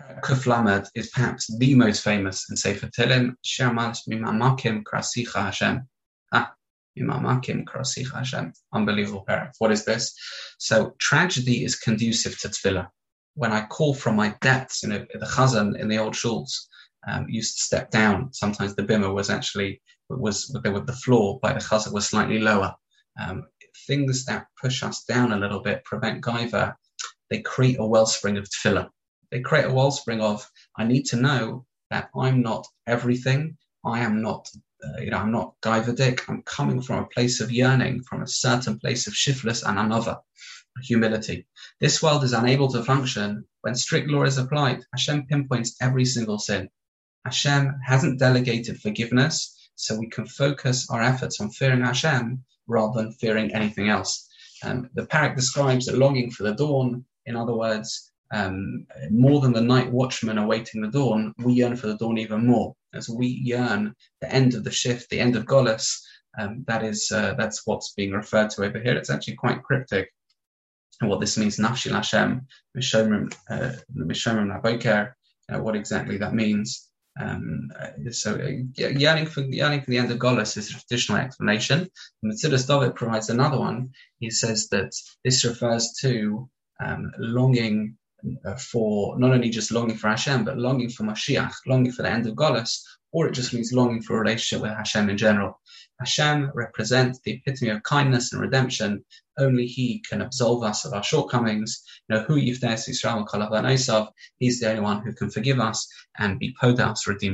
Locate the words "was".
19.12-19.28, 20.08-20.50, 21.92-22.08